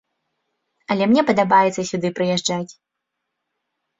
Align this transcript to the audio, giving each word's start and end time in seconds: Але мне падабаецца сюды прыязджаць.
Але 0.93 1.03
мне 1.09 1.21
падабаецца 1.29 1.81
сюды 1.91 2.07
прыязджаць. 2.19 2.71